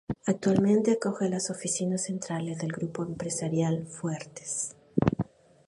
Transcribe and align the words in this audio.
Actualmente 0.25 0.93
acoge 0.93 1.29
las 1.29 1.51
oficinas 1.51 2.05
centrales 2.05 2.57
del 2.57 2.71
grupo 2.71 3.03
empresarial 3.03 3.85
Fuertes. 3.85 4.75